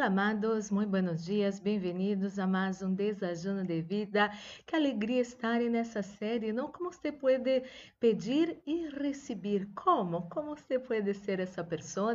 Olá, 0.00 0.06
amados, 0.06 0.70
muito 0.70 0.88
buenos 0.88 1.26
dias, 1.26 1.60
bem-vindos 1.60 2.38
a 2.38 2.46
mais 2.46 2.80
um 2.80 2.94
Desajuno 2.94 3.62
de 3.62 3.82
Vida. 3.82 4.30
Que 4.64 4.74
alegria 4.74 5.20
estar 5.20 5.60
nessa 5.60 6.00
série, 6.00 6.54
não? 6.54 6.72
Como 6.72 6.90
você 6.90 7.12
pode 7.12 7.64
pedir 8.00 8.62
e 8.66 8.88
receber? 8.88 9.68
Como? 9.74 10.22
Como 10.30 10.56
você 10.56 10.78
pode 10.78 11.12
ser 11.12 11.38
essa 11.38 11.62
pessoa? 11.62 12.14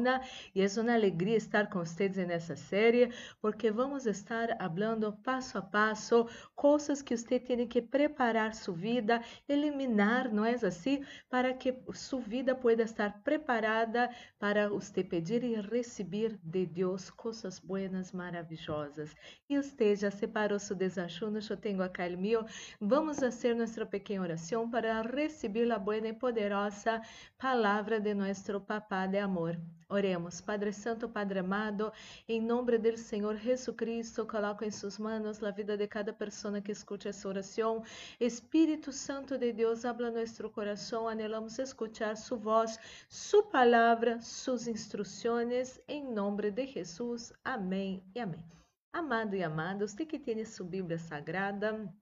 E 0.56 0.64
é 0.64 0.82
uma 0.82 0.96
alegria 0.96 1.38
estar 1.38 1.70
com 1.70 1.78
vocês 1.78 2.18
nessa 2.18 2.56
série, 2.56 3.12
porque 3.40 3.70
vamos 3.70 4.08
estar 4.08 4.58
falando 4.58 5.14
passo 5.24 5.60
a 5.60 5.62
passo 5.62 6.28
coisas 6.56 7.04
que 7.04 7.16
você 7.16 7.40
tem 7.40 7.68
que 7.68 7.84
preparar 7.84 8.56
sua 8.56 8.74
vida, 8.74 9.22
eliminar, 9.48 10.34
não 10.34 10.44
é 10.44 10.56
assim? 10.56 11.06
Para 11.30 11.54
que 11.54 11.72
sua 11.94 12.20
vida 12.20 12.56
pueda 12.56 12.82
estar 12.82 13.22
preparada 13.22 14.10
para 14.40 14.70
você 14.70 15.04
pedir 15.04 15.44
e 15.44 15.62
receber 15.62 16.40
de 16.44 16.66
Deus 16.66 17.12
coisas 17.12 17.60
buenas, 17.76 18.14
maravillosas. 18.14 19.14
E 19.50 19.58
usted 19.58 19.98
já 19.98 20.10
separou 20.10 20.58
seu 20.58 20.78
desajuno, 20.78 21.40
eu 21.50 21.58
tenho 21.58 21.84
el 21.84 22.16
mío. 22.16 22.46
Vamos 22.80 23.20
fazer 23.20 23.54
nossa 23.54 23.86
pequena 23.86 24.24
oração 24.24 24.70
para 24.70 25.02
receber 25.02 25.70
a 25.70 25.78
buena 25.78 26.08
e 26.08 26.14
poderosa 26.14 27.02
palavra 27.38 28.00
de 28.00 28.14
nosso 28.14 28.62
Papá 28.62 29.08
de 29.08 29.20
amor. 29.20 29.60
Oremos, 29.88 30.42
Padre 30.42 30.74
Santo, 30.74 31.08
Padre 31.08 31.40
amado, 31.40 31.94
em 32.28 32.42
nome 32.42 32.76
do 32.80 32.98
Senhor 32.98 33.38
Jesucristo, 33.38 34.26
coloco 34.26 34.66
em 34.66 34.72
suas 34.72 34.98
mãos 34.98 35.44
a 35.44 35.52
vida 35.52 35.78
de 35.78 35.88
cada 35.88 36.12
pessoa 36.12 36.60
que 36.60 36.72
escute 36.72 37.08
essa 37.08 37.28
oração. 37.28 37.84
Espírito 38.20 38.92
Santo 38.92 39.38
de 39.38 39.54
Deus, 39.54 39.86
habla 39.86 40.10
nosso 40.10 40.50
coração, 40.50 41.08
anelamos 41.08 41.60
escuchar 41.60 42.18
sua 42.18 42.38
voz, 42.38 42.80
sua 43.08 43.44
palavra, 43.44 44.20
suas 44.22 44.68
instruções, 44.68 45.80
em 45.88 46.04
nome 46.04 46.50
de 46.50 46.66
Jesus. 46.66 47.32
Amém 47.44 48.04
e 48.16 48.20
amém. 48.20 48.44
Amado 48.92 49.36
e 49.36 49.44
amada, 49.44 49.88
você 49.88 50.04
que 50.04 50.18
tem 50.18 50.44
sua 50.46 50.66
Bíblia 50.66 50.98
Sagrada, 50.98 51.94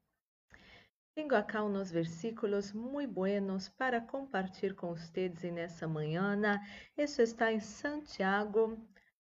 tenho 1.15 1.35
acá 1.35 1.63
uns 1.63 1.91
versículos 1.91 2.73
muito 2.73 3.13
buenos 3.13 3.69
para 3.69 4.01
compartilhar 4.01 4.73
com 4.73 4.95
vocês 4.95 5.43
nessa 5.43 5.87
manhã. 5.87 6.59
Isso 6.97 7.21
está 7.21 7.53
em 7.53 7.59
Santiago, 7.59 8.79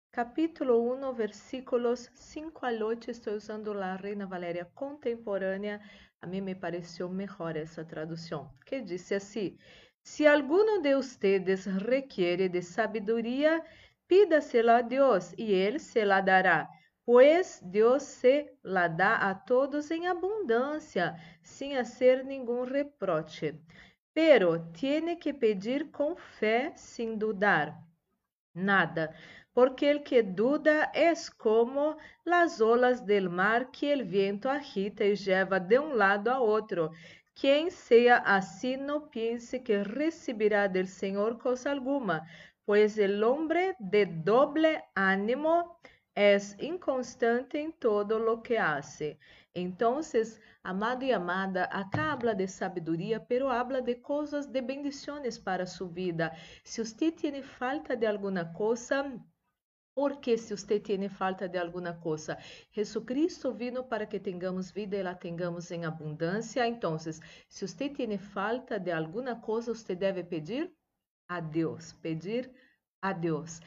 capítulo 0.09 0.93
1, 0.93 1.13
versículos 1.13 2.09
5 2.13 2.65
al 2.65 2.83
8. 2.83 3.11
Estou 3.11 3.33
usando 3.33 3.73
a 3.73 3.95
Reina 3.97 4.25
Valéria 4.25 4.65
contemporânea. 4.73 5.81
A 6.21 6.25
mim 6.25 6.39
me 6.39 6.55
pareceu 6.55 7.09
melhor 7.09 7.57
essa 7.57 7.83
tradução, 7.83 8.49
que 8.65 8.79
disse 8.79 9.13
assim: 9.13 9.57
Se 10.01 10.25
alguno 10.25 10.81
de 10.81 10.95
ustedes 10.95 11.65
requiere 11.65 12.47
de 12.47 12.61
sabedoria, 12.61 13.61
pídasela 14.07 14.77
a 14.77 14.81
Deus 14.81 15.33
e 15.37 15.51
Ele 15.51 15.79
se 15.79 16.05
la 16.05 16.21
dará 16.21 16.69
Pois 17.05 17.59
Deus 17.61 18.03
se 18.03 18.57
la 18.63 18.87
dá 18.87 19.29
a 19.29 19.35
todos 19.35 19.91
em 19.91 20.07
abundância, 20.07 21.15
sem 21.41 21.75
hacer 21.77 22.23
nenhum 22.23 22.63
reproche. 22.63 23.59
Pero 24.13 24.71
tiene 24.71 25.17
que 25.17 25.33
pedir 25.33 25.91
com 25.91 26.15
fé, 26.15 26.71
sem 26.75 27.17
dudar. 27.17 27.77
Nada, 28.55 29.13
porque 29.53 29.89
el 29.89 30.03
que 30.03 30.23
duda 30.23 30.91
es 30.93 31.29
como 31.29 31.97
las 32.23 32.61
olas 32.61 33.05
del 33.05 33.29
mar 33.29 33.69
que 33.71 33.91
el 33.91 34.03
viento 34.03 34.49
agita 34.49 35.03
y 35.03 35.15
lleva 35.15 35.59
de 35.59 35.79
un 35.79 35.97
lado 35.97 36.31
a 36.31 36.39
otro. 36.39 36.91
Quem 37.35 37.69
sea 37.69 38.17
assim 38.19 38.77
não 38.77 39.09
piense 39.09 39.59
que 39.59 39.83
recibirá 39.83 40.67
del 40.67 40.87
Senhor 40.87 41.39
cosa 41.39 41.71
alguma, 41.71 42.25
pues 42.63 42.97
el 42.97 43.23
hombre 43.23 43.75
de 43.79 44.05
doble 44.05 44.83
ánimo 44.95 45.79
es 46.15 46.55
inconstante 46.59 47.59
em 47.59 47.71
todo 47.71 48.19
lo 48.19 48.41
que 48.41 48.57
hace. 48.57 49.17
Entonces, 49.55 50.39
amado 50.63 51.03
e 51.05 51.13
amada, 51.13 51.65
acá 51.65 52.11
habla 52.11 52.33
de 52.33 52.47
sabedoria, 52.47 53.19
pero 53.19 53.49
habla 53.49 53.81
de 53.81 54.01
coisas 54.01 54.51
de 54.51 54.61
bendiciones 54.61 55.37
para 55.37 55.65
sua 55.65 55.89
vida. 55.89 56.33
Se 56.63 56.81
usted 56.81 57.13
tiene 57.13 57.43
falta 57.43 57.95
de 57.95 58.07
alguma 58.07 58.51
coisa, 58.53 59.19
porque 59.95 60.37
se 60.39 60.55
você 60.55 60.79
tem 60.79 61.07
falta 61.07 61.47
de 61.47 61.57
alguma 61.59 61.93
coisa, 61.93 62.37
Jesucristo 62.71 63.53
vino 63.53 63.83
para 63.83 64.07
que 64.07 64.19
tenhamos 64.19 64.71
vida 64.71 64.97
e 64.97 65.03
la 65.03 65.13
tenhamos 65.13 65.69
em 65.69 65.85
abundância. 65.85 66.67
Então, 66.67 66.97
se 66.97 67.67
você 67.67 67.89
tem 67.89 68.17
falta 68.17 68.79
de 68.79 68.91
alguma 68.91 69.39
coisa, 69.39 69.73
você 69.73 69.95
deve 69.95 70.23
pedir 70.23 70.73
a 71.27 71.39
Deus, 71.39 71.93
pedir 71.93 72.51
a 73.03 73.13
Deus. 73.13 73.59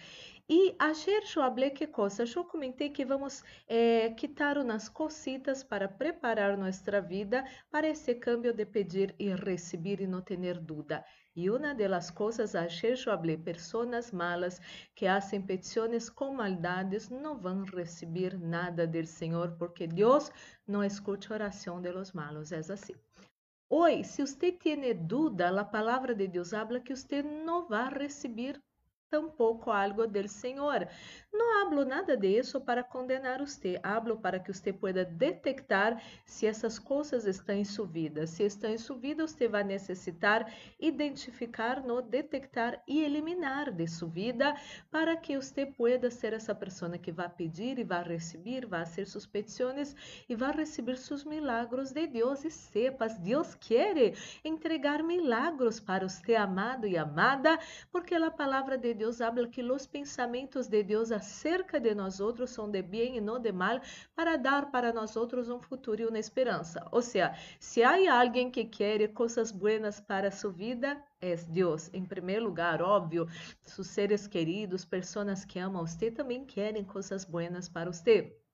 E 0.49 0.77
ayer 0.79 1.25
eu 1.25 1.27
falei 1.27 1.71
que 1.71 1.89
coisa? 1.89 2.23
Eu 2.23 2.45
comentei 2.45 2.89
que 2.89 3.05
vamos 3.05 3.43
é, 3.67 4.11
quitar 4.11 4.57
umas 4.57 4.89
cositas 4.89 5.65
para 5.65 5.89
preparar 5.89 6.57
nossa 6.57 7.01
vida 7.01 7.45
para 7.69 7.89
esse 7.89 8.15
cambio 8.15 8.53
de 8.53 8.65
pedir 8.65 9.13
e 9.19 9.35
receber 9.35 10.01
e 10.01 10.07
não 10.07 10.23
ter 10.23 10.61
dúvida. 10.61 11.05
E 11.35 11.51
uma 11.51 11.75
das 11.75 12.13
coisas, 12.13 12.55
ayer 12.55 12.93
eu 12.93 12.97
falei, 12.97 13.37
pessoas 13.37 14.13
malas 14.13 14.61
que 14.95 15.07
fazem 15.07 15.43
petições 15.43 16.09
com 16.09 16.33
maldades 16.33 17.09
não 17.09 17.37
vão 17.37 17.65
receber 17.65 18.39
nada 18.39 18.87
do 18.87 19.05
Senhor, 19.05 19.57
porque 19.59 19.89
Deus 19.89 20.31
não 20.65 20.85
escuta 20.85 21.27
a 21.33 21.35
oração 21.35 21.83
de 21.83 21.91
los 21.91 22.13
malos. 22.13 22.53
É 22.53 22.59
assim. 22.59 22.95
Hoje, 23.69 24.05
se 24.05 24.25
você 24.25 24.53
tem 24.53 24.95
dúvida, 24.95 25.49
a 25.61 25.65
palavra 25.65 26.15
de 26.15 26.29
Deus 26.29 26.55
habla 26.55 26.79
que 26.79 26.95
você 26.95 27.21
não 27.21 27.67
vai 27.67 27.93
receber 27.93 28.63
tampouco 29.11 29.71
algo 29.71 30.07
del 30.07 30.29
Senhor. 30.29 30.89
Não 31.33 31.61
hablo 31.61 31.85
nada 31.85 32.17
de 32.17 32.29
isso 32.29 32.61
para 32.61 32.83
condenar 32.83 33.41
você, 33.41 33.79
hablo 33.83 34.17
para 34.17 34.41
que 34.41 34.53
você 34.53 34.73
pueda 34.73 35.05
detectar 35.05 36.03
se 36.25 36.47
essas 36.47 36.79
coisas 36.79 37.27
estão 37.27 37.55
em 37.55 37.65
sua 37.65 37.87
vida. 37.87 38.27
Se 38.27 38.45
estão 38.45 38.71
em 38.71 38.79
sua 38.79 38.97
vida, 38.97 39.27
você 39.27 39.47
vai 39.47 39.63
necessitar 39.63 40.51
identificar, 40.81 41.83
no 41.83 42.01
detectar 42.01 42.83
e 42.87 43.03
eliminar 43.03 43.71
de 43.71 43.87
sua 43.87 44.09
vida 44.09 44.55
para 44.91 45.17
que 45.17 45.37
você 45.37 45.67
pueda 45.67 46.11
ser 46.11 46.33
essa 46.33 46.55
pessoa 46.55 46.97
que 46.99 47.13
vai 47.13 47.29
pedir 47.29 47.79
e 47.79 47.85
vai 47.85 48.03
receber, 48.03 48.67
vai 48.67 48.87
ser 48.87 49.07
suas 49.07 49.27
petições 49.27 49.95
e 50.29 50.35
vai 50.35 50.53
receber 50.53 50.97
seus 50.97 51.25
milagros 51.25 51.93
de 51.93 52.07
Deus. 52.07 52.45
E 52.45 52.51
sepas, 52.51 53.19
Deus 53.19 53.55
quer 53.55 54.15
entregar 54.45 55.03
milagros 55.03 55.81
para 55.81 56.09
você, 56.09 56.35
amado 56.35 56.87
e 56.87 56.97
amada, 56.97 57.59
porque 57.91 58.15
a 58.15 58.31
palavra 58.31 58.77
de 58.79 58.96
Deus 58.97 59.21
habla 59.21 59.47
que 59.47 59.63
os 59.63 59.87
pensamentos 59.87 60.67
de 60.67 60.83
Deus 60.83 61.13
acerca 61.13 61.79
de 61.79 61.95
nós 61.95 62.19
outros 62.19 62.51
são 62.51 62.69
de 62.69 62.83
bem 62.83 63.17
e 63.17 63.21
não 63.21 63.39
de 63.39 63.53
mal, 63.53 63.81
para 64.15 64.37
dar 64.37 64.71
para 64.73 64.93
nós 64.93 65.15
outros 65.17 65.49
um 65.49 65.61
futuro 65.61 66.03
e 66.03 66.07
uma 66.07 66.19
esperança. 66.19 66.85
Ou 66.91 67.03
seja, 67.03 67.33
se 67.61 67.83
há 67.83 68.21
alguém 68.21 68.51
que 68.51 68.65
quer 68.65 69.07
coisas 69.13 69.53
buenas 69.53 70.01
para 70.01 70.31
sua 70.31 70.51
vida, 70.51 71.01
é 71.21 71.37
Deus. 71.37 71.91
Em 71.93 72.05
primeiro 72.05 72.47
lugar, 72.47 72.83
óbvio, 72.83 73.29
seus 73.63 73.87
seres 73.89 74.27
queridos, 74.27 74.85
pessoas 74.85 75.45
que 75.45 75.59
amam 75.59 75.87
você 75.87 76.11
também 76.11 76.45
querem 76.45 76.83
coisas 76.83 77.25
buenas 77.25 77.69
para 77.69 77.93
você. 77.93 78.46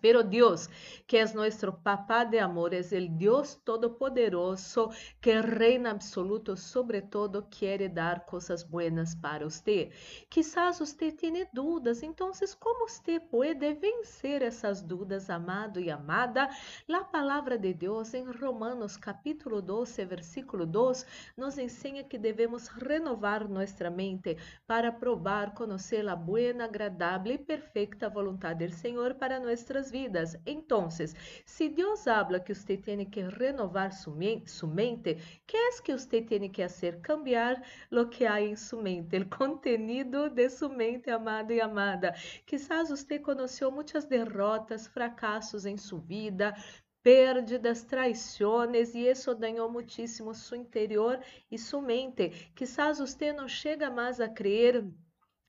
Pero 0.00 0.22
Dios, 0.22 0.70
que 1.06 1.20
es 1.20 1.34
nuestro 1.34 1.82
papá 1.82 2.24
de 2.24 2.40
amor, 2.40 2.74
es 2.74 2.92
el 2.92 3.16
Dios 3.16 3.60
todopoderoso 3.64 4.90
que 5.20 5.40
reina 5.42 5.90
absoluto 5.90 6.56
sobre 6.56 7.02
todo, 7.02 7.48
quiere 7.48 7.88
dar 7.88 8.26
cosas 8.26 8.68
buenas 8.68 9.16
para 9.16 9.46
usted. 9.46 9.90
Quizás 10.28 10.80
usted 10.80 11.14
tiene 11.14 11.48
dudas, 11.52 12.02
entonces, 12.02 12.54
¿cómo 12.56 12.84
usted 12.84 13.22
puede 13.30 13.74
vencer 13.74 14.42
essas 14.42 14.86
dudas, 14.86 15.30
amado 15.30 15.80
e 15.80 15.90
amada? 15.90 16.48
La 16.86 17.10
palavra 17.10 17.56
de 17.56 17.74
Deus 17.74 18.14
em 18.14 18.30
Romanos 18.30 18.96
capítulo 18.96 19.60
12, 19.60 20.04
versículo 20.04 20.66
2, 20.66 21.06
nos 21.36 21.58
ensina 21.58 22.04
que 22.04 22.18
devemos 22.18 22.68
renovar 22.74 23.48
nossa 23.48 23.90
mente 23.90 24.36
para 24.66 24.92
provar, 24.92 25.54
conhecer 25.54 26.08
a 26.08 26.16
buena, 26.16 26.64
agradável 26.64 27.34
e 27.34 27.38
perfeita 27.38 28.08
vontade 28.08 28.66
do 28.66 28.74
Senhor 28.74 29.14
para 29.14 29.40
nossas 29.40 29.83
vidas. 29.90 30.36
Então, 30.46 30.88
se 30.90 31.68
Deus 31.68 32.06
habla 32.06 32.40
que 32.40 32.54
você 32.54 32.76
tem 32.76 33.04
que 33.04 33.20
renovar 33.22 33.92
sua 33.92 34.14
mente, 34.14 35.16
que 35.46 35.56
é 35.56 35.70
que 35.82 35.92
você 35.92 36.22
tem 36.22 36.48
que 36.50 36.62
fazer? 36.62 37.00
Cambiar 37.00 37.62
lo 37.90 38.08
que 38.08 38.26
há 38.26 38.40
em 38.40 38.56
sua 38.56 38.82
mente, 38.82 39.16
o 39.16 39.28
contenido 39.28 40.28
de 40.30 40.48
sua 40.48 40.68
mente, 40.68 41.10
amado 41.10 41.52
e 41.52 41.60
amada. 41.60 42.14
Quizás 42.46 42.90
você 42.90 43.18
conheceu 43.18 43.70
muitas 43.70 44.04
derrotas, 44.04 44.86
fracassos 44.86 45.66
em 45.66 45.76
sua 45.76 46.00
vida, 46.00 46.54
pérdidas, 47.02 47.84
traições, 47.84 48.94
e 48.94 49.06
isso 49.06 49.34
dañou 49.34 49.70
muitíssimo 49.70 50.32
seu 50.32 50.56
interior 50.56 51.20
e 51.50 51.58
sua 51.58 51.82
mente. 51.82 52.50
Quizás 52.54 52.98
você 52.98 53.32
não 53.32 53.46
chega 53.46 53.90
mais 53.90 54.20
a 54.20 54.28
crer 54.28 54.82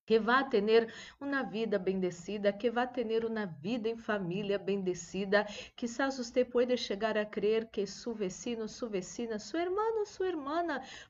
que 0.05 0.19
vá 0.19 0.43
ter 0.43 0.93
uma 1.19 1.43
vida 1.43 1.79
bendecida, 1.79 2.53
que 2.53 2.69
vá 2.69 2.85
ter 2.85 3.25
uma 3.25 3.45
vida 3.45 3.89
em 3.89 3.97
família 3.97 4.57
bendecida. 4.57 5.45
Quizás 5.75 6.17
você 6.17 6.45
pode 6.45 6.77
chegar 6.77 7.17
a 7.17 7.25
crer 7.25 7.67
que 7.71 7.85
seu 7.85 8.13
vecino, 8.13 8.67
sua 8.67 8.89
vecina, 8.89 9.39
seu 9.39 9.59
irmão, 9.59 10.05
sua 10.05 10.27
irmã 10.27 10.65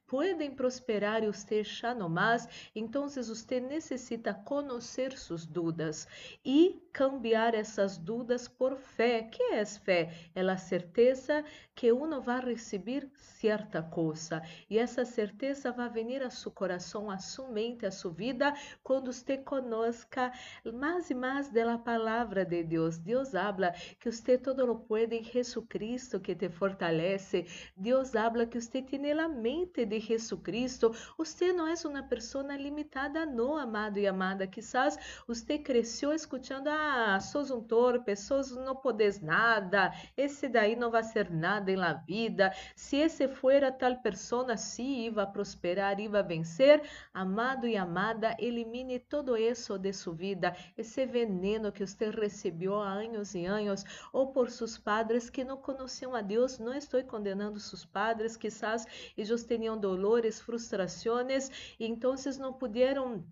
podem 0.08 0.52
prosperar 0.52 1.24
e 1.24 1.28
você 1.28 1.64
já 1.64 1.94
não 1.94 2.10
mais. 2.10 2.48
Então, 2.76 3.08
você 3.08 3.60
necessita 3.60 4.34
conhecer 4.34 5.18
suas 5.18 5.46
dúvidas 5.46 6.08
e 6.44 6.82
cambiar 6.92 7.54
essas 7.54 7.98
dúvidas 7.98 8.48
por 8.48 8.78
fé. 8.78 9.24
que 9.24 9.44
é 9.44 9.66
fé? 9.66 10.14
É 10.34 10.42
a 10.42 10.58
certeza 10.58 11.44
que 11.76 11.92
uno 11.92 12.22
vai 12.22 12.40
receber 12.40 13.10
certa 13.16 13.84
coisa 13.84 14.42
e 14.70 14.78
essa 14.78 15.04
certeza 15.04 15.72
vai 15.72 15.90
vir 15.90 16.24
a 16.24 16.30
seu 16.30 16.52
coração, 16.52 17.12
a 17.12 17.18
sua 17.18 17.50
mente, 17.50 17.86
a 17.86 17.92
sua 17.92 18.12
vida 18.12 18.54
quando 18.86 19.12
você 19.12 19.36
conozca 19.36 20.32
mais 20.72 21.10
e 21.10 21.16
mais 21.16 21.50
da 21.50 21.76
palavra 21.76 22.46
de 22.46 22.64
Deus. 22.64 23.00
Deus 23.00 23.34
habla 23.34 23.72
que 24.00 24.12
você 24.12 24.38
todo 24.38 24.64
lo 24.64 24.76
pode 24.76 25.16
em 25.16 25.24
Jesucristo 25.24 26.20
que 26.20 26.36
te 26.36 26.50
fortalece. 26.50 27.48
Deus 27.76 28.16
habla 28.16 28.46
que 28.46 28.62
você 28.62 28.84
tem 28.84 29.12
a 29.12 29.28
mente 29.28 29.88
de 29.88 30.00
Jesucristo. 30.00 30.94
Você 31.18 31.52
não 31.52 31.68
é 31.68 31.74
uma 31.84 32.04
pessoa 32.04 32.56
limitada, 32.56 33.26
não, 33.26 33.58
amado 33.58 33.98
e 33.98 34.06
amada. 34.06 34.46
Quizás 34.46 35.24
você 35.28 35.58
cresceu 35.58 36.14
escutando, 36.14 36.68
ah, 36.68 37.20
sos 37.20 37.50
um 37.50 37.62
torpe, 37.62 38.16
sos 38.16 38.56
não 38.56 38.76
podes 38.76 39.20
nada, 39.20 39.92
esse 40.16 40.48
daí 40.48 40.76
não 40.76 40.92
vai 40.92 41.04
ser 41.04 41.32
nada 41.32 41.72
em 41.72 41.76
la 41.76 41.94
vida. 41.94 42.54
Se 42.76 42.98
esse 42.98 43.28
fuera 43.28 43.72
tal 43.72 43.98
pessoa, 43.98 44.56
sim, 44.56 45.06
iba 45.06 45.24
a 45.24 45.28
prosperar, 45.28 46.00
iba 46.00 46.20
a 46.20 46.22
vencer. 46.22 46.84
Amado 47.12 47.68
e 47.68 47.76
amada, 47.76 48.36
elimine 48.38 48.75
elimine 48.76 49.00
todo 49.00 49.38
isso 49.38 49.78
de 49.78 49.94
sua 49.94 50.14
vida, 50.14 50.56
esse 50.78 51.06
veneno 51.06 51.72
que 51.72 51.86
você 51.86 52.10
recebeu 52.10 52.76
há 52.76 52.90
anos 52.90 53.34
e 53.34 53.46
anos, 53.46 53.84
ou 54.12 54.34
por 54.34 54.50
seus 54.50 54.78
padres 54.78 55.30
que 55.30 55.46
não 55.46 55.58
conheciam 55.58 56.14
a 56.14 56.22
Deus. 56.22 56.60
Não 56.60 56.74
estou 56.74 57.02
condenando 57.04 57.60
seus 57.60 57.86
padres, 57.86 58.36
quizás 58.36 58.86
eles 59.18 59.44
tinham 59.46 59.78
dolores, 59.78 60.42
frustrações, 60.42 61.50
e 61.80 61.86
então 61.86 62.16
não 62.40 62.52
puderam 62.52 63.24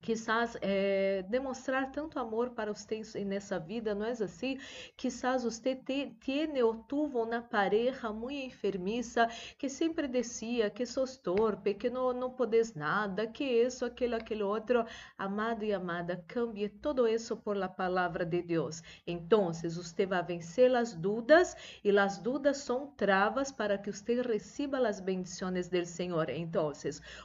Quizás 0.00 0.56
é, 0.62 1.22
demonstrar 1.28 1.92
tanto 1.92 2.18
amor 2.18 2.50
para 2.50 2.72
vocês 2.72 3.14
nessa 3.14 3.58
vida, 3.58 3.94
não 3.94 4.06
é 4.06 4.12
assim? 4.12 4.58
Quizás 4.96 5.44
você 5.44 5.74
tenha 5.76 6.64
ou 6.64 6.74
tuvo 6.74 7.22
uma 7.22 7.42
pareja 7.42 8.10
muito 8.12 8.46
enfermiça 8.46 9.28
que 9.58 9.68
sempre 9.68 10.08
dizia 10.08 10.70
que 10.70 10.86
sos 10.86 11.16
torpe, 11.18 11.74
que 11.74 11.90
não, 11.90 12.12
não 12.12 12.30
podes 12.30 12.74
nada, 12.74 13.26
que 13.26 13.44
isso, 13.44 13.84
aquilo, 13.84 14.16
aquele 14.16 14.42
outro. 14.42 14.84
Amado 15.18 15.64
e 15.64 15.72
amada, 15.72 16.24
cambie 16.26 16.68
todo 16.68 17.06
isso 17.06 17.36
por 17.36 17.56
la 17.56 17.68
palavra 17.68 18.24
de 18.24 18.42
Deus. 18.42 18.82
Então, 19.06 19.52
você 19.52 20.06
vai 20.06 20.22
vencer 20.22 20.74
as 20.74 20.94
dúvidas 20.94 21.54
e 21.84 21.96
as 21.98 22.18
dúvidas 22.18 22.58
são 22.58 22.86
travas 22.96 23.52
para 23.52 23.76
que 23.76 23.92
você 23.92 24.22
receba 24.22 24.78
as 24.88 25.00
bendições 25.00 25.68
do 25.68 25.84
Senhor. 25.84 26.30
Então, 26.30 26.72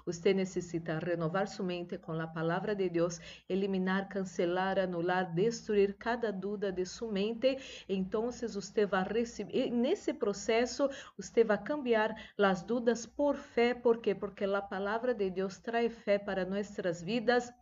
você 0.05 0.33
necessita 0.33 0.99
renovar 0.99 1.47
sua 1.47 1.65
mente 1.65 1.97
com 1.97 2.13
a 2.13 2.27
palavra 2.27 2.64
palavra 2.65 2.75
de 2.75 2.89
Deus, 2.89 3.19
eliminar, 3.47 4.09
cancelar, 4.09 4.79
anular, 4.79 5.33
destruir 5.35 5.95
cada 5.99 6.31
dúvida 6.31 6.71
de 6.71 6.83
sua 6.85 7.11
mente. 7.11 7.57
Então, 7.87 8.31
você 8.31 8.85
vai 8.87 9.03
receber, 9.03 9.69
nesse 9.69 10.13
processo, 10.13 10.89
você 11.15 11.43
vai 11.43 11.61
cambiar 11.61 12.15
as 12.39 12.63
dúvidas 12.63 13.05
por 13.05 13.35
fé. 13.35 13.75
¿Por 13.75 14.01
quê? 14.01 14.15
Porque 14.15 14.45
a 14.45 14.61
palavra 14.61 15.13
de 15.13 15.29
Deus 15.29 15.59
traz 15.59 15.93
fé 15.93 16.17
para 16.17 16.45
nossas 16.45 17.03
vidas 17.03 17.53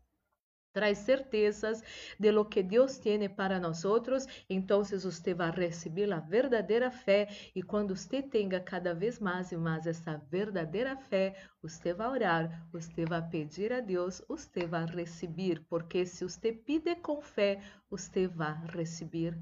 traz 0.73 0.97
certezas 0.97 1.83
de 2.19 2.31
lo 2.31 2.45
que 2.45 2.63
Deus 2.63 2.97
tem 2.97 3.29
para 3.29 3.59
nós 3.59 3.85
outros, 3.85 4.25
então 4.49 4.83
você 4.83 5.33
vai 5.33 5.51
receber 5.51 6.11
a 6.11 6.19
verdadeira 6.19 6.89
fé 6.89 7.27
e 7.55 7.61
quando 7.61 7.95
você 7.95 8.21
tenha 8.21 8.59
cada 8.59 8.93
vez 8.93 9.19
mais 9.19 9.51
e 9.51 9.57
mais 9.57 9.85
essa 9.85 10.17
verdadeira 10.29 10.97
fé, 10.97 11.35
você 11.61 11.93
vai 11.93 12.07
orar, 12.07 12.67
você 12.71 13.05
vai 13.05 13.21
pedir 13.29 13.71
a 13.71 13.79
Deus, 13.79 14.21
você 14.27 14.65
vai 14.65 14.85
receber, 14.85 15.63
porque 15.69 16.05
se 16.05 16.23
você 16.23 16.51
pede 16.51 16.95
com 16.95 17.21
fé, 17.21 17.61
você 17.89 18.27
vai 18.27 18.55
receber 18.75 19.37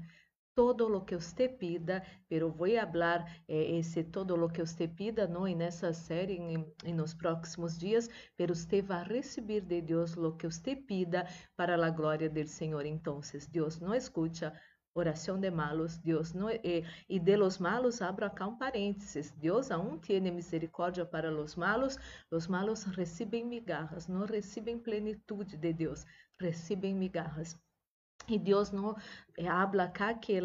todo 0.54 0.88
lo 0.88 1.04
que 1.04 1.16
usted 1.16 1.56
pida, 1.56 2.02
pero 2.28 2.50
voy 2.50 2.76
a 2.76 2.82
hablar 2.82 3.24
eh, 3.48 3.78
esse 3.78 4.04
todo 4.04 4.36
lo 4.36 4.48
que 4.48 4.62
usted 4.62 4.90
pida, 4.94 5.26
não 5.26 5.48
em 5.48 5.58
série 5.70 6.36
em, 6.36 6.66
em 6.84 6.94
nos 6.94 7.14
próximos 7.14 7.78
dias, 7.78 8.08
pero 8.36 8.52
usted 8.52 8.84
vai 8.84 9.04
receber 9.04 9.62
de 9.62 9.80
Deus 9.80 10.14
lo 10.14 10.36
que 10.36 10.46
usted 10.46 10.84
pida 10.86 11.26
para 11.56 11.74
a 11.74 11.90
glória 11.90 12.28
del 12.28 12.48
Senhor. 12.48 12.84
Então, 12.84 13.20
Deus 13.50 13.80
não 13.80 13.94
escuta 13.94 14.52
oração 14.94 15.40
de 15.40 15.50
malos, 15.50 15.96
Deus 15.98 16.34
não 16.34 16.50
eh, 16.50 16.84
e 17.08 17.18
de 17.18 17.36
los 17.36 17.58
malos 17.58 18.02
abro 18.02 18.26
acá 18.26 18.46
um 18.46 18.56
parênteses. 18.56 19.32
Deus 19.32 19.70
aún 19.70 19.98
tiene 20.00 20.30
misericórdia 20.30 21.04
para 21.04 21.30
los 21.30 21.56
malos, 21.56 21.98
los 22.30 22.46
malos 22.46 22.84
recebem 22.84 23.46
migajas, 23.46 24.06
não 24.06 24.26
recebem 24.26 24.78
plenitude 24.78 25.56
de 25.56 25.72
Deus, 25.72 26.04
recebem 26.38 26.94
migajas. 26.94 27.58
E 28.28 28.38
Deus 28.38 28.70
não 28.70 28.96
eh, 29.36 29.48
habla 29.48 29.84
acá 29.84 30.14
que 30.14 30.38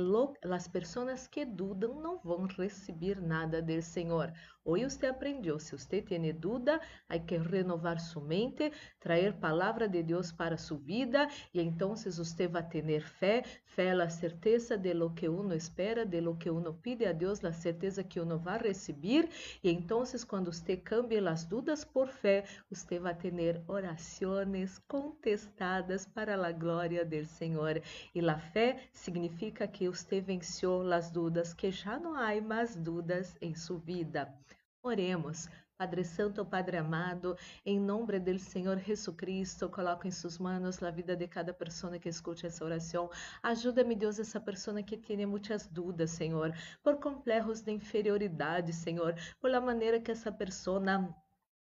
as 0.52 0.68
pessoas 0.68 1.28
que 1.28 1.46
dudam 1.46 2.02
não 2.02 2.20
vão 2.20 2.46
receber 2.46 3.22
nada 3.22 3.62
do 3.62 3.82
Senhor. 3.82 4.34
Hoje 4.70 4.84
você 4.84 5.06
aprendeu, 5.06 5.58
se 5.60 5.72
você 5.72 6.02
tem 6.02 6.30
dúvida, 6.34 6.82
há 7.08 7.18
que 7.18 7.38
renovar 7.38 8.02
sua 8.02 8.22
mente, 8.22 8.70
trazer 9.00 9.32
palavra 9.36 9.88
de 9.88 10.04
Deus 10.04 10.30
para 10.30 10.58
sua 10.58 10.78
vida 10.78 11.26
e 11.54 11.62
então 11.62 11.96
você 11.96 12.50
vai 12.50 12.68
ter 12.68 13.00
fé, 13.00 13.44
fé 13.64 13.86
é 13.86 14.02
a 14.02 14.10
certeza 14.10 14.78
de 14.78 14.94
lo 14.94 15.12
que 15.12 15.30
uno 15.30 15.54
espera, 15.54 16.06
de 16.06 16.20
lo 16.20 16.36
que 16.36 16.50
uno 16.50 16.74
pide 16.74 17.06
a 17.06 17.14
Deus, 17.14 17.46
a 17.46 17.54
certeza 17.54 18.04
que 18.04 18.20
uno 18.20 18.38
vai 18.38 18.58
receber 18.58 19.30
e 19.64 19.72
então 19.72 20.04
quando 20.28 20.52
você 20.52 20.76
cambia 20.76 21.30
as 21.30 21.46
dúvidas 21.46 21.86
por 21.86 22.10
fé, 22.10 22.44
você 22.70 23.00
vai 23.00 23.16
ter 23.16 23.64
orações 23.70 24.80
contestadas 24.80 26.06
para 26.06 26.36
a 26.46 26.52
glória 26.52 27.06
do 27.06 27.26
Senhor. 27.26 27.82
E 28.14 28.20
a 28.20 28.38
fé 28.38 28.90
significa 28.92 29.66
que 29.66 29.88
você 29.88 30.20
venceu 30.20 30.92
as 30.92 31.10
dúvidas, 31.10 31.54
que 31.54 31.72
já 31.72 31.98
não 31.98 32.16
há 32.16 32.42
mais 32.42 32.76
dúvidas 32.76 33.38
em 33.40 33.56
sua 33.56 33.80
vida. 33.80 34.28
Oremos. 34.88 35.50
Padre 35.78 36.06
Santo, 36.06 36.46
Padre 36.46 36.78
amado, 36.78 37.38
em 37.66 37.78
nome 37.78 38.18
do 38.20 38.40
Senhor 38.40 38.80
Jesucristo, 38.80 39.70
coloco 39.70 40.08
em 40.08 40.12
suas 40.12 40.40
mãos 40.40 40.82
a 40.82 40.90
vida 40.90 41.14
de 41.14 41.28
cada 41.28 41.54
pessoa 41.54 42.00
que 42.00 42.08
escute 42.08 42.48
essa 42.48 42.64
oração. 42.64 43.12
Ajuda-me, 43.44 43.98
Deus, 43.98 44.18
essa 44.18 44.40
pessoa 44.40 44.82
que 44.82 44.96
tem 44.96 45.26
muitas 45.26 45.68
dúvidas, 45.68 46.12
Senhor, 46.12 46.54
por 46.82 47.02
complexos 47.02 47.62
de 47.62 47.74
inferioridade, 47.74 48.72
Senhor, 48.72 49.14
por 49.42 49.52
maneira 49.62 50.00
que 50.00 50.10
essa 50.10 50.32
pessoa 50.32 50.80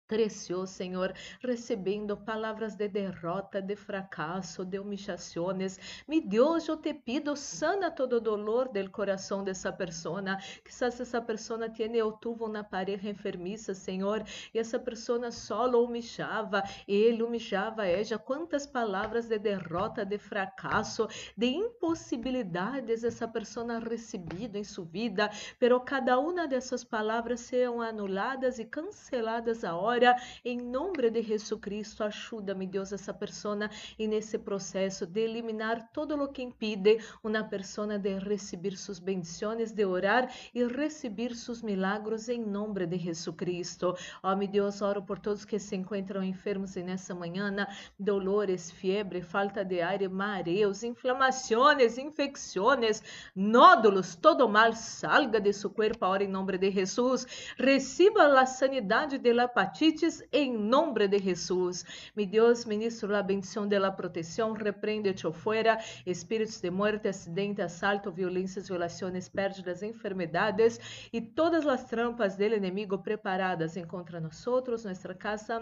Cresceu, 0.06 0.66
Senhor, 0.66 1.14
recebendo 1.40 2.14
palavras 2.14 2.75
de 2.75 2.87
derrota, 2.87 3.62
de 3.62 3.75
fracasso, 3.75 4.62
de 4.62 4.78
humilhações. 4.78 5.78
Mi 6.06 6.20
Deus, 6.20 6.68
eu 6.68 6.76
te 6.76 6.92
pido, 6.92 7.34
sana 7.34 7.90
todo 7.90 8.20
dolor 8.20 8.68
del 8.68 8.90
coração 8.90 9.42
dessa 9.42 9.73
persona. 9.73 10.37
Quizás 10.62 11.00
essa 11.00 11.23
persona 11.23 11.70
tiene 11.70 12.02
ou 12.02 12.12
tuvo 12.12 12.44
uma 12.44 12.62
pareja 12.62 13.08
enfermiça, 13.08 13.73
Senhor, 13.73 14.23
e 14.52 14.58
essa 14.58 14.78
persona 14.78 15.30
solo 15.30 15.82
humilhava, 15.82 16.62
ele 16.87 17.23
humilhava 17.23 17.87
ela. 17.87 18.18
Quantas 18.18 18.66
palavras 18.66 19.26
de 19.28 19.38
derrota, 19.38 20.04
de 20.04 20.18
fracasso, 20.18 21.08
de 21.34 21.46
impossibilidades 21.46 23.04
essa 23.04 23.26
persona 23.26 23.78
recebido 23.78 24.56
em 24.56 24.64
sua 24.64 24.84
vida, 24.84 25.30
pero 25.58 25.80
cada 25.80 26.18
uma 26.18 26.46
dessas 26.46 26.84
palavras 26.84 27.40
sejam 27.40 27.80
anuladas 27.80 28.58
e 28.58 28.66
canceladas 28.66 29.64
agora 29.64 29.93
agora, 29.94 30.16
em 30.44 30.60
nome 30.60 31.08
de 31.08 31.22
Jesus 31.22 31.60
Cristo, 31.60 32.02
ajuda-me, 32.02 32.66
Deus, 32.66 32.92
essa 32.92 33.14
pessoa 33.14 33.70
e 33.96 34.08
nesse 34.08 34.38
processo 34.38 35.06
de 35.06 35.20
eliminar 35.20 35.90
todo 35.92 36.20
o 36.20 36.28
que 36.28 36.42
impide 36.42 36.98
uma 37.22 37.44
pessoa 37.44 37.96
de 37.96 38.18
receber 38.18 38.76
suas 38.76 38.98
bendições, 38.98 39.70
de 39.70 39.84
orar 39.84 40.28
e 40.52 40.64
receber 40.64 41.34
seus 41.36 41.62
milagros 41.62 42.28
em 42.28 42.40
nome 42.40 42.86
de 42.86 42.98
Jesus 42.98 43.36
Cristo. 43.36 43.94
Oh, 44.22 44.34
meu 44.34 44.48
Deus, 44.48 44.82
oro 44.82 45.02
por 45.02 45.20
todos 45.20 45.44
que 45.44 45.58
se 45.60 45.76
encontram 45.76 46.24
enfermos 46.24 46.74
nessa 46.74 47.14
manhã, 47.14 47.54
dolores, 47.98 48.72
febre, 48.72 49.22
falta 49.22 49.64
de 49.64 49.80
ar, 49.80 50.00
mareos, 50.08 50.82
inflamações, 50.82 51.98
infecções, 51.98 53.00
nódulos, 53.36 54.16
todo 54.16 54.48
mal 54.48 54.72
salga 54.72 55.40
de 55.40 55.52
seu 55.52 55.70
corpo 55.70 56.04
agora 56.04 56.24
em 56.24 56.28
nome 56.28 56.58
de 56.58 56.70
Jesus. 56.72 57.26
Receba 57.56 58.40
a 58.40 58.46
sanidade 58.46 59.18
de 59.18 59.32
la 59.32 59.46
hepatite 59.85 60.26
em 60.33 60.57
nome 60.57 61.07
de 61.09 61.19
Jesus. 61.19 61.85
Mi 62.14 62.26
Deus, 62.26 62.64
ministro 62.64 63.09
la 63.09 63.23
bendición 63.23 63.69
de 63.69 63.79
la 63.79 63.95
protección, 63.95 64.55
reprende 64.55 65.11
hecho 65.11 65.33
fuera 65.33 65.79
espíritos 66.07 66.61
de 66.62 66.71
muerte, 66.71 67.09
acidente, 67.09 67.61
asalto, 67.62 68.11
violências, 68.11 68.69
violações, 68.69 69.29
pérdidas, 69.29 69.83
enfermedades 69.83 70.81
e 71.12 71.21
todas 71.21 71.67
as 71.67 71.85
trampas 71.85 72.37
del 72.37 72.55
enemigo 72.55 73.03
preparadas 73.03 73.75
contra 73.87 74.21
nós, 74.21 74.47
nossa 74.47 75.14
casa 75.14 75.61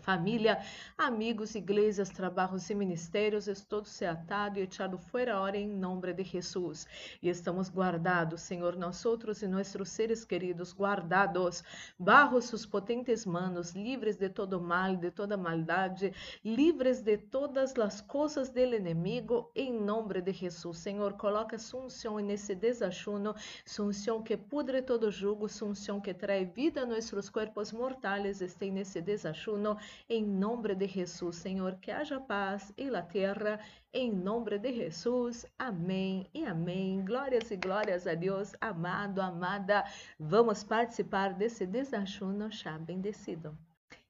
Família, 0.00 0.60
amigos, 0.96 1.54
igrejas, 1.54 2.08
trabalhos 2.08 2.68
e 2.70 2.74
ministérios, 2.74 3.46
es 3.46 3.62
todo 3.64 3.86
se 3.86 4.06
atado 4.06 4.58
e 4.58 4.62
echado 4.62 4.98
fuera 4.98 5.34
ahora 5.34 5.58
em 5.58 5.68
nome 5.68 6.12
de 6.12 6.24
Jesus. 6.24 6.86
E 7.22 7.28
estamos 7.28 7.68
guardados, 7.70 8.40
Senhor, 8.40 8.76
nós 8.76 9.04
outros 9.04 9.42
e 9.42 9.46
nossos 9.46 9.88
seres 9.90 10.24
queridos, 10.24 10.72
guardados, 10.72 11.62
bajo 11.98 12.40
sus 12.40 12.64
potentes 12.64 13.26
manos, 13.26 13.72
livres 13.72 14.16
de 14.16 14.28
todo 14.28 14.60
mal, 14.60 14.96
de 14.96 15.10
toda 15.10 15.36
maldade, 15.36 16.12
livres 16.44 17.02
de 17.02 17.18
todas 17.18 17.78
as 17.78 18.00
coisas 18.00 18.48
del 18.48 18.74
inimigo, 18.74 19.50
em 19.54 19.72
nome 19.72 20.20
de 20.22 20.32
Jesus. 20.32 20.78
Senhor, 20.78 21.12
coloca 21.14 21.58
sua 21.58 21.82
unção 21.82 22.18
nesse 22.18 22.54
desachuno, 22.54 23.34
sua 23.64 23.86
unção 23.86 24.22
que 24.22 24.36
pudre 24.36 24.80
todo 24.80 25.10
jugo, 25.10 25.48
sua 25.48 25.68
unção 25.68 26.00
que 26.00 26.14
trae 26.14 26.44
vida 26.44 26.82
a 26.82 26.86
nossos 26.86 27.28
corpos 27.28 27.72
mortais, 27.72 28.40
este 28.40 28.70
nesse 28.70 29.00
desachuno, 29.00 29.76
em 30.08 30.24
nome 30.24 30.74
de 30.74 30.86
Jesus, 30.86 31.36
Senhor, 31.36 31.76
que 31.76 31.90
haja 31.90 32.20
paz 32.20 32.72
em 32.76 32.90
la 32.90 33.02
terra, 33.02 33.60
em 33.92 34.12
nome 34.12 34.58
de 34.58 34.72
Jesus. 34.72 35.46
Amém 35.58 36.28
e 36.34 36.44
amém. 36.44 37.04
Glórias 37.04 37.50
e 37.50 37.56
glórias 37.56 38.06
a 38.06 38.14
Deus, 38.14 38.54
amado, 38.60 39.20
amada. 39.20 39.84
Vamos 40.18 40.64
participar 40.64 41.34
desse 41.34 41.66
desachuno 41.66 42.50
já 42.50 42.78
bendecido. 42.78 43.56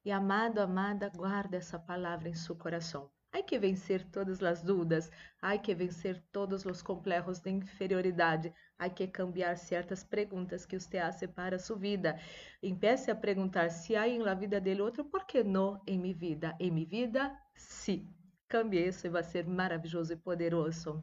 E 0.05 0.11
amado, 0.11 0.59
amada, 0.59 1.11
guarda 1.15 1.57
essa 1.57 1.79
palavra 1.79 2.29
em 2.29 2.35
seu 2.35 2.57
coração. 2.57 3.11
Há 3.33 3.43
que 3.43 3.59
vencer 3.59 4.05
todas 4.11 4.43
as 4.43 4.61
dúvidas, 4.61 5.11
há 5.41 5.57
que 5.57 5.73
vencer 5.75 6.21
todos 6.33 6.65
os 6.65 6.83
complexos 6.83 7.39
de 7.39 7.51
inferioridade, 7.51 8.53
há 8.77 8.89
que 8.89 9.07
cambiar 9.07 9.57
certas 9.57 10.03
perguntas 10.03 10.67
que 10.67 10.79
você 10.79 10.99
hace 10.99 11.29
para 11.29 11.59
sua 11.59 11.77
vida. 11.77 12.19
Empiece 12.61 13.11
a 13.11 13.15
perguntar 13.15 13.71
se 13.71 13.95
há 13.95 14.09
em 14.09 14.19
la 14.19 14.35
vida 14.35 14.61
dele 14.61 14.83
outro, 14.83 15.05
por 15.05 15.25
que 15.27 15.45
não 15.45 15.81
em 15.87 15.99
minha 15.99 16.15
vida? 16.15 16.57
Em 16.59 16.71
minha 16.71 16.87
vida, 16.87 17.39
sim. 17.55 18.13
Cambie 18.49 18.89
isso 18.89 19.07
e 19.07 19.11
vai 19.11 19.23
ser 19.23 19.47
maravilhoso 19.47 20.13
e 20.13 20.17
poderoso. 20.17 21.01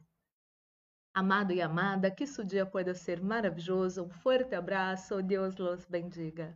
Amado 1.13 1.53
e 1.53 1.61
amada, 1.61 2.11
que 2.11 2.27
seu 2.27 2.43
dia 2.43 2.65
pode 2.65 2.93
ser 2.93 3.21
maravilhoso. 3.21 4.03
Um 4.03 4.09
forte 4.09 4.53
abraço. 4.53 5.23
Deus 5.23 5.55
los 5.55 5.85
bendiga. 5.85 6.55